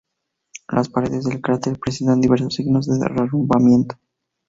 [0.69, 3.99] Las paredes del cráter presentan diversos signos de derrumbamiento.